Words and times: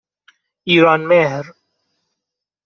ایرانمهر 0.63 1.53